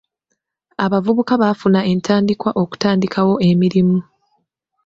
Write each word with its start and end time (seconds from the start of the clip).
Abavubuka 0.85 1.33
baafuna 1.41 1.79
entandikwa 1.91 2.49
okutandikawo 2.61 3.33
emirimu 3.49 3.99